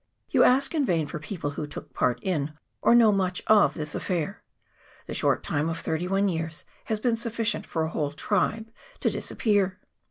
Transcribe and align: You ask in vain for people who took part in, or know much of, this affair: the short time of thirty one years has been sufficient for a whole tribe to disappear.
You 0.31 0.43
ask 0.43 0.73
in 0.73 0.83
vain 0.83 1.05
for 1.05 1.19
people 1.19 1.51
who 1.51 1.67
took 1.67 1.93
part 1.93 2.17
in, 2.23 2.57
or 2.81 2.95
know 2.95 3.11
much 3.11 3.43
of, 3.45 3.75
this 3.75 3.93
affair: 3.93 4.41
the 5.05 5.13
short 5.13 5.43
time 5.43 5.69
of 5.69 5.77
thirty 5.79 6.07
one 6.07 6.27
years 6.27 6.65
has 6.85 6.99
been 6.99 7.15
sufficient 7.15 7.67
for 7.67 7.83
a 7.83 7.89
whole 7.91 8.11
tribe 8.11 8.71
to 9.01 9.11
disappear. 9.11 9.79